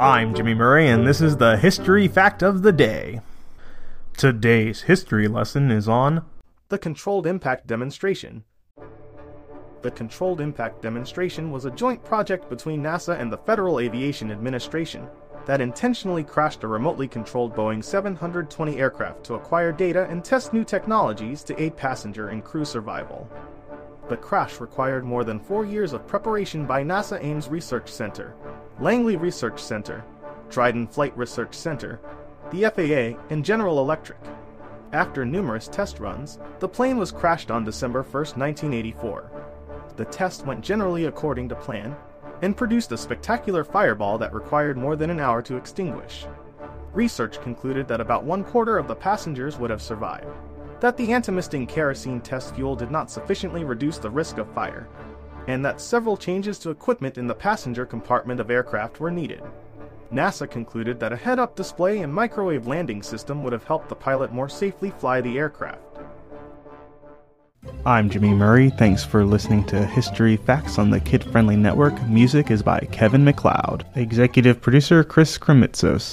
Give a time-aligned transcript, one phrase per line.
[0.00, 3.20] I'm Jimmy Murray, and this is the History Fact of the Day.
[4.16, 6.24] Today's history lesson is on
[6.68, 8.42] the Controlled Impact Demonstration.
[9.82, 15.06] The Controlled Impact Demonstration was a joint project between NASA and the Federal Aviation Administration
[15.46, 20.64] that intentionally crashed a remotely controlled Boeing 720 aircraft to acquire data and test new
[20.64, 23.30] technologies to aid passenger and crew survival.
[24.08, 28.34] The crash required more than four years of preparation by NASA Ames Research Center,
[28.80, 30.04] Langley Research Center,
[30.50, 32.00] Dryden Flight Research Center,
[32.50, 34.18] the FAA, and General Electric.
[34.92, 39.30] After numerous test runs, the plane was crashed on December 1, 1984.
[39.96, 41.96] The test went generally according to plan
[42.42, 46.26] and produced a spectacular fireball that required more than an hour to extinguish.
[46.92, 50.26] Research concluded that about one quarter of the passengers would have survived
[50.80, 54.86] that the antimisting kerosene test fuel did not sufficiently reduce the risk of fire,
[55.46, 59.42] and that several changes to equipment in the passenger compartment of aircraft were needed.
[60.12, 63.94] NASA concluded that a head up display and microwave landing system would have helped the
[63.94, 65.98] pilot more safely fly the aircraft.
[67.86, 68.70] I'm Jimmy Murray.
[68.70, 72.00] Thanks for listening to History Facts on the Kid Friendly Network.
[72.08, 73.84] Music is by Kevin MacLeod.
[73.96, 76.12] Executive producer Chris Kremitzos.